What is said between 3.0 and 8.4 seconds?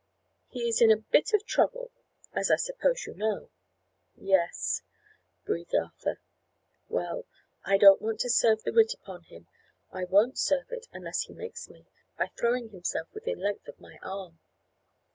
you know." "Yes," breathed Arthur. "Well, I don't want to